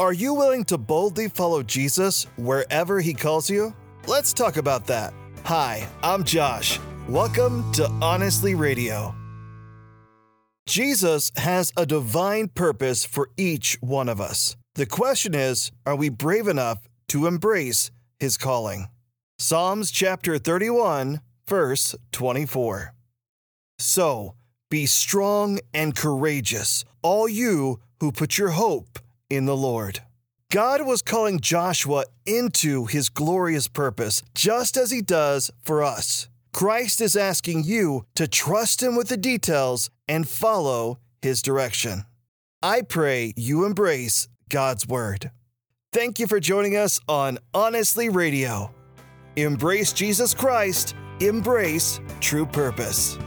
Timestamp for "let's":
4.06-4.32